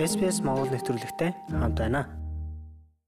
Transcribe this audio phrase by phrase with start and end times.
[0.00, 2.08] SPS Монгол нэвтрүүлэгтэй хамт байна.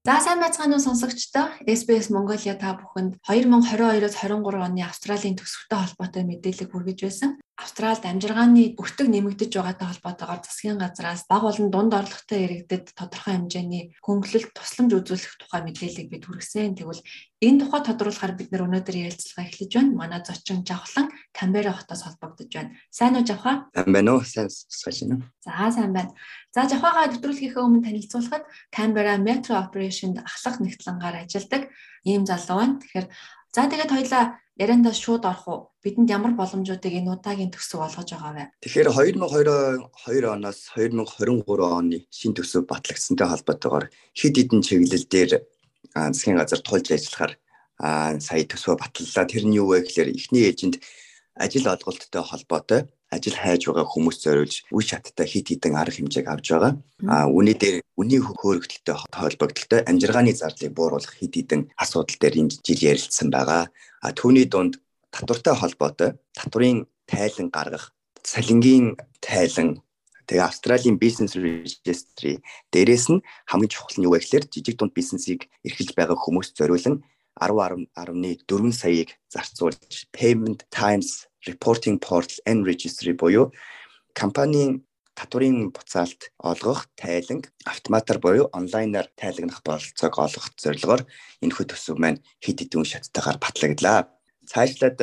[0.05, 1.49] За сайн байцгаана уу сонсогчдоо.
[1.65, 7.41] SBS Mongolia та бүхэнд 2022-оос 23 оны Австралийн төсөвтэй холбоотой мэдээлэл хүргэж байсан.
[7.55, 13.95] Австралид амжиргааны бүртэг нэмэгдэж байгаатай холбоотойгоор засгийн газраас баг болон дунд орлоготой иргэдэд тодорхой хэмжээний
[14.03, 16.75] хөнгөлөлт тусламж үзүүлэх тухай мэдээллийг бид хүргэсэн.
[16.75, 16.99] Тэгвэл
[17.39, 19.95] энэ тухай тодруулахаар бид нөр өнөөдөр ярилцлага эхлэж байна.
[19.95, 22.75] Манай зочин Жавхлан Камбера хотоос холбогдож байна.
[22.91, 23.71] Сайн уу Жавха?
[23.71, 24.27] Сайн байна уу?
[24.27, 25.23] Сайн сонсож байна уу?
[25.39, 26.11] За сайн байна.
[26.51, 31.71] За Жавхагаа нэвтрүүлгийнхээ өмнө танилцуулахад Камбера Metro Operation-д ахлах нэгтлэнгаар ажилладаг
[32.03, 32.79] ийм залуу байна.
[32.83, 33.07] Тэгэхээр
[33.55, 34.23] за тэгээд хоёлаа
[34.59, 35.59] яриандаа шууд орох уу?
[35.79, 38.43] Бидэнд ямар боломжуудыг энэ удаагийн төсөв олгож байгаа вэ?
[38.59, 43.85] Тэгэхээр 2022 оноос 2023 оны шин төсөв батлагдсантай холбоотойгоор
[44.19, 45.31] хэд хэдэн чиглэл дээр
[45.95, 47.33] засгийн газар тулж ажиллахаар
[48.19, 49.23] сая төсвөө батлалаа.
[49.23, 50.83] Тэр нь юу вэ гэхээр эхний ээжинд
[51.39, 52.81] ажил олголттой холбоотой
[53.15, 56.73] ажил хайж байгаа хүмүүс зориулж үе шаттай хит хитэн арга хэмжээг авч байгаа.
[57.07, 62.81] А үүний дээр үний хөөрөгдөлтэй холбогдлолтой амжиргааны зарлыг бууруулах хит хитэн асуудал дээр энэ жил
[62.91, 63.71] ярилцсан байгаа.
[64.03, 64.83] А түүний дунд
[65.15, 69.81] татвартай холбоотой татврын тайлан гаргах, салингийн тайлан
[70.25, 72.41] Тэгээ Австралийн бизнес registry
[72.73, 77.05] дээрээс нь хамгийн чухал нь юу вэ гэхээр жижиг дунд бизнесийг эрхэлж байгаа хүмүүст зориулан
[77.37, 83.53] 10.4 саяыг зарцуулж Payment Times Reporting Portal and Registry буюу
[84.13, 84.83] компанийн
[85.15, 91.01] татврын буцаалт олгох тайланг автоматар буюу онлайнаар тайлагнах бололцоог олгох зорилгоор
[91.43, 94.11] энэхүү төсөв маань хэд хэдэн шаттайгаар батлагдлаа.
[94.51, 94.99] Цаашлаад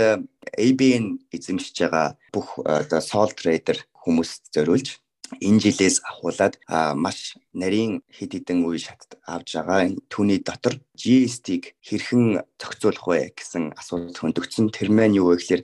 [0.58, 5.02] ABN эзэмшиж байгаа бүх оо sole trader хүмүүст зориулж
[5.40, 6.60] энэ жилээс ахуулаад
[6.94, 9.96] маш нарийн хэд хэдэн үе шатд авж байгаа.
[10.12, 14.68] Түүний дотор GST-г хэрхэн зохицуулах вэ гэсэн асуудал хөндөгдсөн.
[14.68, 15.62] Тэр маань юу вэ гэхээр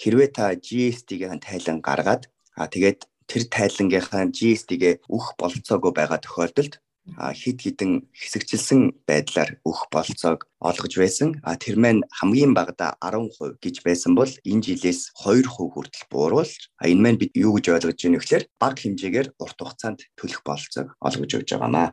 [0.00, 2.22] хэрвээ та GST-ийн тайлан гаргаад
[2.56, 6.74] а тэгээд тэр тайлангийнхаа GST-гээ өөх болцоогүй байгаа тохиолдолд
[7.14, 11.36] хид хідэн хэсэгчилсэн байдлаар өөх болцоог олгож байсан.
[11.44, 16.88] А тэр маань хамгийн багадаа 10% гэж байсан бол энэ жилээс 2% хүртэл бууруулж а
[16.88, 20.96] энэ маань бид юу гэж ойлгож байна вэ гэхээр бага хэмжээгээр урт хугацаанд төлөх болцоог
[21.00, 21.92] олгож өгч байгаамаа.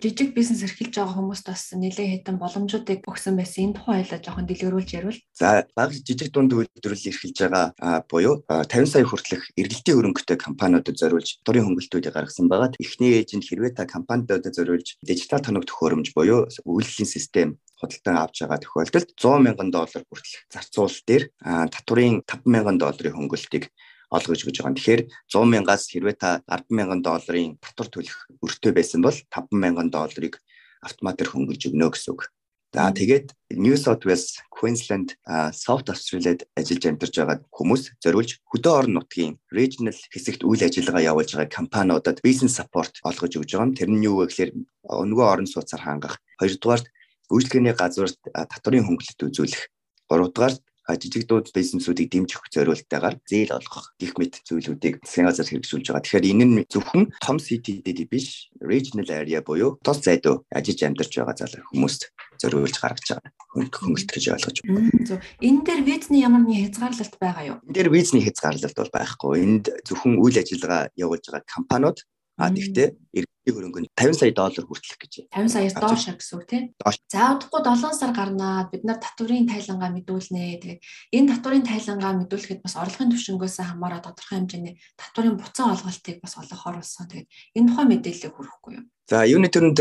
[0.00, 3.70] Жижиг бизнес эрхэлж байгаа хүмүүст бас нэлээд хэдэн боломжуудыг өгсөн байсан.
[3.70, 5.20] Энэ тухай ойлоо жоохон дэлгэрүүлж ярил.
[5.36, 11.44] За бага жижиг дунд үйлдвэрлэл эрхэлж байгаа буюу 50 сая хүртэлх эргэлтийн хөрөнгөтэй компаниудад зориулж
[11.44, 12.72] дурын хөнгөлтүүдийг гаргасан байгаа.
[12.80, 18.40] Эхний ээжинд хэрвээ та компанидаа худалдаадад зориулж дижитал тоног төхөөрөмж буюу үйлдлийн систем худалдан авч
[18.40, 23.68] байгаа тохиолдолд 100 мянган доллар хүртэлх зарцуул дээр татврын 5 мянган долларын хөнгөлтийг
[24.10, 24.76] олгож өгж байгаа.
[24.76, 29.88] Тэгэхээр 100 мянгаас хэрвээ та 10 мянган долларын татвар төлөх өртөө байсан бол 5 мянган
[29.92, 30.40] долларыг
[30.80, 32.32] автоматар хөнгөлж өгнө гэсэн үг.
[32.70, 35.18] За тэгээд New South Wales, Queensland,
[35.50, 41.34] South Australia-д ажиллаж амьдарч байгаа хүмүүс зориулж хөдөө орон нутгийн regional хэсэгт үйл ажиллагаа явуулж
[41.34, 43.74] байгаа компаниудад business support олгож өгж байгаа юм.
[43.74, 44.50] Тэр нь юу вэ гэхээр
[44.86, 46.22] өнгөө орон сууцаар хангах.
[46.38, 46.86] Хоёрдугаарт
[47.34, 49.62] үйлчлэгээний газар татврын хөнгөлөлт үзүүлэх.
[50.06, 50.62] Гуравдугаарт
[50.96, 56.04] жижиг дууд бизнесүүдийг дэмжих зорилтойгоор зээл олгох гих мэт зүйлүүдийг засгийн газар хэрэгжүүлж байгаа.
[56.06, 61.36] Тэгэхээр энэ нь зөвхөн том ситидэд биш, regional area буюу тус зайдуу ажиллаж амьдарч байгаа
[61.36, 62.02] залуу хүмүүст
[62.40, 64.90] зориулж гаргаж байгаа хөнгөлт гэж ойлгож байна.
[65.06, 65.18] Зөв.
[65.44, 67.56] Энэ дээр визний ямар нэгэн хязгаарлалт байгаа юу?
[67.68, 69.32] Энэ дээр визний хязгаарлалт бол байхгүй.
[69.44, 71.98] Энд зөвхөн үйл ажиллагаа явуулж байгаа компаниуд
[72.40, 72.96] А тэгтээ
[73.40, 75.12] эргэлтийн хөрөнгө нь 50 сая доллар хүртэлх гэж.
[75.32, 76.64] 50 саяас доош гэсэн үг тийм.
[77.08, 80.60] За удахгүй 7 сар гарнаа бид нар татврын тайлангаа мэдүүлнэ.
[80.60, 80.80] Тэгээд
[81.16, 86.76] энэ татврын тайлангаа мэдүүлэхэд бас орлогын түвшингөөс хамаараа тодорхой хэмжээний татврын буцаан олголтыг бас олгохоор
[86.84, 87.08] болсон.
[87.08, 88.84] Тэгээд энэ тухай мэдээлэл хүрхгүй юу?
[89.08, 89.78] За юуны төрөнд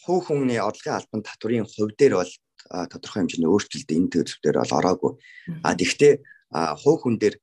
[0.00, 2.32] хувь хүмүүний орлогын албан татврын хувь дээр бол
[2.88, 5.12] тодорхой хэмжээний өөрчлөлт энэ төсөвдөр бол ороогүй.
[5.60, 6.24] А тэгвэл
[6.80, 7.36] хувь хүн дээр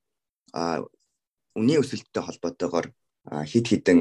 [1.57, 2.89] үнийн өсөлттэй холбоотойгоор
[3.28, 4.00] хид хідэн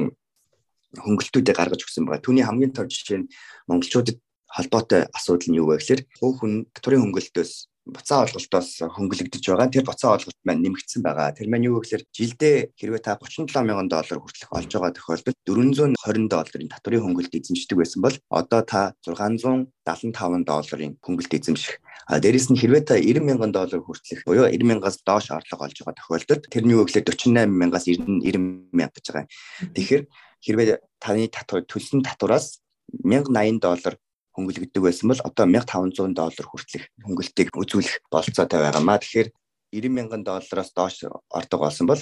[0.95, 2.23] хөнгөлтүүдийг гаргаж өгсөн байгаа.
[2.23, 3.29] Түүний хамгийн тод жишээ нь
[3.67, 4.17] монголчуудад
[4.47, 7.51] холбоотой асуудал нь юу вэ гэхээр хувь хүн татврын хөнгөлтөөс
[7.87, 9.71] буцаа олголтоос хөнгөлөгдөж байгаа.
[9.71, 11.31] Тэр буцаа олголт маань нэмэгдсэн байгаа.
[11.31, 16.27] Тэр маань юу гэхээр жилдээ хэрвээ та 37 мянган доллар хүртэлх олж байгаа тохиолдолд 420
[16.27, 21.79] долларын татврын хөнгөлт эзэмшдэг байсан бол одоо та 675 долларын хөнгөлт эзэмших.
[22.07, 25.77] А дээрэс нь хэрвээ та 90 мянган доллар хүртэлх буюу 90 мянгаас доош орлого олж
[25.79, 29.27] байгаа тохиолдолд тэрний юу гэхээр 48 мянгаас 90 90 мянга гэж байгаа.
[29.75, 30.03] Тэгэхээр
[30.43, 30.67] хэрвээ
[30.99, 32.59] таны татвар төлсөн татвараас
[33.03, 33.95] 1080 доллар
[34.37, 39.01] хөнгөлөгддөг байсан бол одоо 1500 доллар хүртэлх хөнгөлтийг үзүүлэх болцоотой байгаамаа.
[39.01, 39.29] Тэгэхээр
[39.73, 41.03] 90 мянган доллараас доош
[41.33, 41.97] ордог болсон бол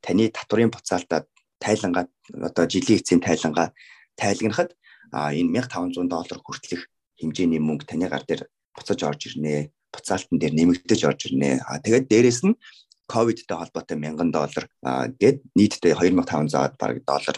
[0.00, 1.26] таны татврын буцаалтаа
[1.58, 2.06] тайлангаа
[2.48, 3.74] одоо жилийн эцсийн тайлангаа
[4.14, 4.70] тайлагнахад
[5.10, 6.86] энэ 1500 доллар хүртэлх
[7.18, 8.46] хэмжээний мөнгө таны гар дээр
[8.78, 9.74] буцаж орж ирнэ.
[9.92, 11.60] Буцаалтан дээр нэмэгдэж орж ирнэ.
[11.66, 12.56] А тэгээд дээрэс нь
[13.10, 14.64] ковидтэй холбоотой 1000 доллар
[15.20, 17.36] гээд нийтдээ 2500 бараг доллар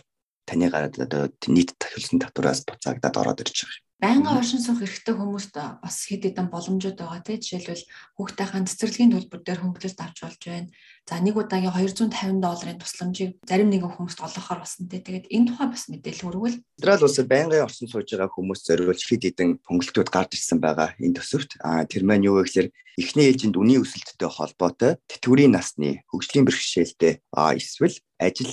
[0.49, 3.85] таны гараад одоо нийт тахилсан татвараас буцаагдаад ороод ирж байгаа.
[4.05, 7.89] Байнга оршин суух эрхтэй хүмүүст бас хэд хэдэн боломжууд байгаа тийм жишээлбэл
[8.21, 10.69] хүүхдийнхээ цэцэрлэгийн төлбөр дээр хөнгөлөлт авч болж байна.
[11.09, 15.09] За нэг удаагийн 250 долларын тусламжийг зарим нэгэн хүмүүст олгохоор болсон тийм.
[15.09, 16.59] Тэгээд энэ тухай бас мэдээлэл өргөвөл.
[16.77, 21.17] Австрали улсад байнгын оршин сууж байгаа хүмүүс зориулж хэд хэдэн хөнгөлтүүд гарч ирсэн байгаа энэ
[21.17, 21.51] төсөвт.
[21.65, 22.69] А тэр маань юу вэ гэхээр
[23.01, 28.53] эхний ээлжинд үнийн өсөлттэй холбоотой тэтгэврийн насны хөгжлийн бэрхшээлтэй эсвэл ажил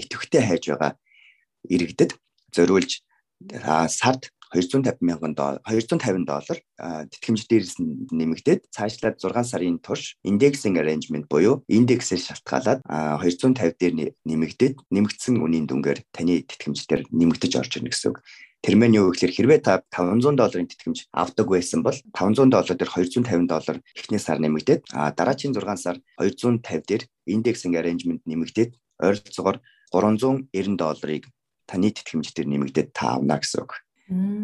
[0.00, 0.92] идэвхтэй хайж байгаа
[1.68, 2.12] иргэдэд
[2.54, 3.02] зориулж
[3.88, 6.58] сард 250 мянган доллар 250 доллар
[7.10, 7.74] тэтгэмж дээрээс
[8.14, 15.66] нэмэгдээд цаашлаад 6 сарын турш indexing arrangement буюу индексээр шалтгаалаад 250 дээр нэмэгдээд нэмэгдсэн үнийн
[15.66, 18.22] дүнгээр таны тэтгэмж дээр нэмэгдэж орж ирнэ гэсэн үг.
[18.64, 22.90] Тэр мэн юу гэхээр хэрвээ та 500 долларын тэтгэмж авдаг байсан бол 500 доллар дээр
[22.96, 28.72] 250 доллар эхний сар нэмэгдээд дараагийн 6 сар 250 дээр indexing arrangement нэмэгдээд
[29.04, 29.60] ойролцоогоор
[29.94, 31.30] 390 долларыг
[31.70, 33.72] таны тэтгэмж дээр нэмэгдээд та авна гэсэн үг.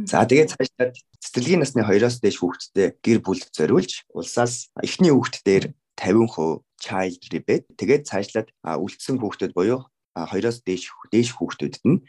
[0.08, 5.64] За тэгээд цаашдаа цэцэрлэгийн насны 2-оос дээш хүүхэдтэй гэр бүл зориулж улсаас эхний хүүхэд дээр
[6.00, 9.84] 50% child rebate тэгээд цаашлаад үлдсэн хүүхдэд буюу
[10.16, 12.00] 2-оос дээш дээш хүүхдүүдэд нь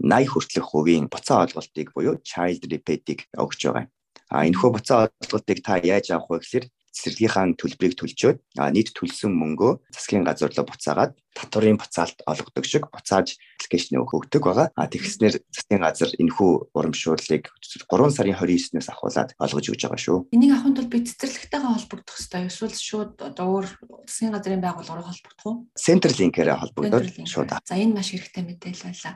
[0.00, 3.90] 80 хүртэлх хувийн буцаа олголтыг буюу child rebate-ийг өгч байгаа.
[4.30, 8.38] А энэхүү буцаа олголтыг та яаж авах вэ гэхээр цэцэрлэгийнхаа төлбөрийг төлчөөд
[8.74, 13.38] нийт төлсөн мөнгөө засгийн газар руу буцаагаад татварын буцаалт олгодог шиг буцааж
[13.70, 14.68] аппликейшн өгдөг байгаа.
[14.74, 20.18] А тэгснээр засгийн газар энэхүү урамшууллыг 3 сарын 29-ноос ахуулаад олгож өгч байгаа шүү.
[20.34, 23.66] Энийг авахын тулд би цэцэрлэгтэйгээ холбогдох хэрэгтэй эсвэл шууд одоо өөр
[24.10, 25.56] засгийн газрын байгууллагаар холбогдох уу?
[25.78, 27.50] Centerlink-ээр холбогдоод шууд.
[27.62, 29.14] За энэ маш хэрэгтэй мэдээлэл байлаа.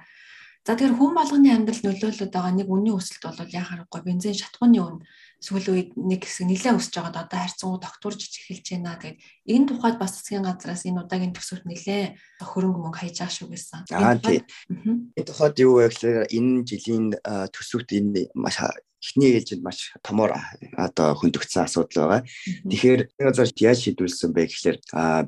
[0.64, 4.96] За тэгэхээр хүн болгоны амьдрал нөлөөлөд байгаа нэг үнийн өсөлт бол яхаарахгүй бензин шатхууны үн
[5.44, 8.96] сүүлийн үед нэг хэсэг нэлээд өсөж байгаад одоо харьцангуй докторж эхэлж байна.
[8.96, 9.20] Тэгээд
[9.52, 13.80] энэ тухайд бас засгийн газраас энэ удаагийн төсөвт нэлээд хөрөнгө мөнгө хайж байгаа шүү гэсэн.
[13.92, 15.12] Аа тийм.
[15.12, 17.06] Энэ тухайд юу вэ гэхээр энэ жилийн
[17.52, 18.56] төсөвт энэ маш
[19.04, 20.32] эхний ээлжинд маш томоор
[20.80, 22.22] одоо хөндөгдсөн асуудал байгаа.
[22.64, 24.76] Тэгэхээр газар яаж шийдвэрлсэн бэ гэхээр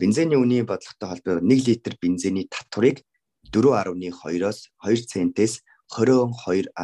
[0.00, 3.04] бензиний үнийн бодлоготой холбоотой 1 литр бензиний татварыг
[3.52, 5.60] 4.2-оос 2 центээс
[5.92, 6.74] 22.1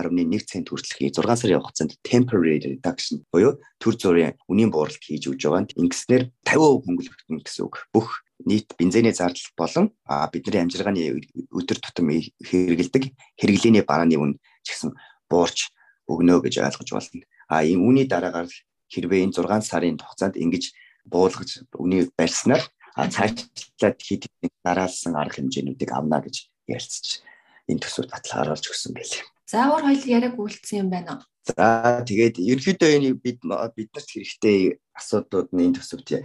[0.46, 5.66] цент хүртэлхий 6 сарын хугацаанд temporary reduction буюу төр зүрийн үнийн бууралт хийж өгж байгаа.
[5.74, 7.82] Ингэснээр 50% хөнгөлөлтөн гэсэн үг.
[7.90, 9.90] Бүх нийт бензиний зардал болон
[10.30, 11.18] бидний амжиргааны
[11.50, 13.04] өдөр тутам хэрэгэлдэг
[13.38, 14.32] хэрэглээний барааны үн
[14.62, 14.94] ч гэсэн
[15.26, 15.74] буурч
[16.06, 17.26] өгнө гэж ойлгож байна.
[17.50, 18.50] А энэ үүний дараагаар
[18.86, 20.74] хэрвээ энэ 6 сарын хугацаанд ингэж
[21.06, 22.62] буулгаж үнийг барьснаар
[22.94, 27.24] цаашлаад хэд хэдэн дараалсан арга хэмжээнүүдийг авна гэж ярилцж
[27.70, 29.22] энэ төсөвт баталгаар орж өгсөн байлээ.
[29.46, 31.22] За өөр хоёул яриаг үйлдсэн юм байна уу?
[31.46, 36.24] За тэгээд ерөнхийдөө энэ бид биднэрт хэрэгтэй асуудлууд нь энэ төсөвт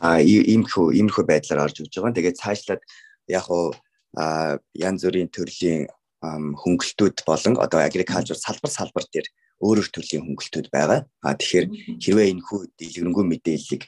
[0.00, 2.16] а иймэрхүү иймэрхүү байдлаар орж өгж байгаа.
[2.16, 2.82] Тэгээд цаашлаад
[3.28, 3.72] яг уу
[4.74, 5.86] янз бүрийн төрлийн
[6.20, 9.28] хөнгөлтүүд болон одоо агрикалчур салбар салбар дээр
[9.60, 11.04] өөр өөр төрлийн хөнгөлтүүд байгаа.
[11.24, 11.66] А тэгэхээр
[12.00, 13.82] хэрвээ энэ хүү дэлгэрэнгүй мэдээллийг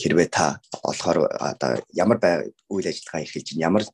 [0.00, 2.18] хэрвээ та олохоор одоо ямар
[2.72, 3.84] үйл ажиллагаа эрхэлж чинь ямар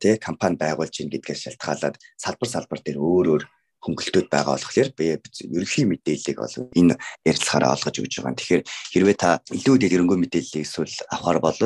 [0.00, 3.42] тэ компани байгуулж гин гэдгээс шалтгаалаад салбар салбар дээр өөр өөр
[3.84, 6.96] хөнгөлтөд байгаа болохоор би ерөнхий мэдээллийг бол энэ
[7.28, 8.40] ярилцлагаараа олгож өгж байгаа.
[8.40, 11.58] Тэгэхээр хэрвээ та илүү дэлгэрэнгүй мэдээллийг эсвэл авахар бол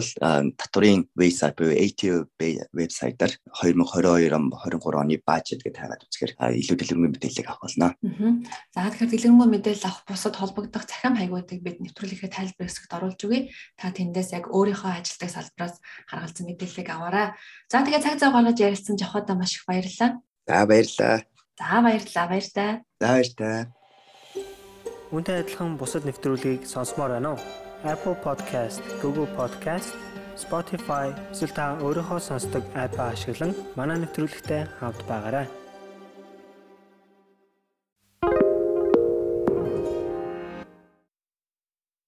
[0.58, 2.26] татварын вебсайт буюу ATO
[2.74, 7.94] вебсайтаар 2022 он 23 оны бажет гэж хайгаад үзэхээр илүү дэлгэрэнгүй мэдээллийг авах болно.
[8.74, 13.50] За тэгэхээр дэлгэрэнгүй мэдээлэл авах бусад холбогдох захиам хаягуудыг бид нэвтрүүлэхэд тайлбар хэсэгт оруулж өгье.
[13.78, 15.76] Та тэндээс яг өөрийнхөө ажилтдаг салбараас
[16.10, 17.34] харгалзан мэдээллийг аваарай.
[17.70, 20.20] За тэгээ цаг зав гаргаж ярилцсан жохоодоо маш их баярлалаа.
[20.48, 21.22] За баярлалаа.
[21.58, 22.70] За баярлалаа баяртай.
[23.02, 23.66] За баяртай.
[25.10, 27.40] Үүнтэй адилхан бусад нэвтрүүлгийг сонсомоор байна уу?
[27.82, 29.90] Apple Podcast, Google Podcast,
[30.38, 35.46] Spotify эсвэл та өөрийнхөө сонсдог апп ашиглан манай нэвтрүүлэгтэй хавд байгаарай.